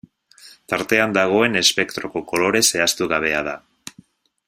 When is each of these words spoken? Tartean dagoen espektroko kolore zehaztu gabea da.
Tartean 0.73 1.13
dagoen 1.17 1.59
espektroko 1.61 2.25
kolore 2.33 2.63
zehaztu 2.73 3.09
gabea 3.15 3.45
da. 3.51 3.55